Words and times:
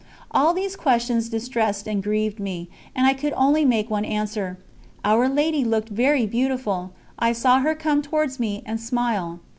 All 0.31 0.55
these 0.55 0.75
questions 0.75 1.29
distressed 1.29 1.87
and 1.87 2.01
grieved 2.01 2.39
me, 2.39 2.69
and 2.95 3.05
I 3.05 3.13
could 3.13 3.33
only 3.37 3.65
make 3.65 3.91
one 3.91 4.03
answer: 4.03 4.57
"Our 5.05 5.29
Lady 5.29 5.63
looked 5.63 5.89
very 5.89 6.25
beautiful; 6.25 6.93
I 7.19 7.33
saw 7.33 7.59
her 7.59 7.75
come 7.75 8.01
towards 8.01 8.39
me 8.39 8.63
and 8.65 8.79
smile." 8.81 9.41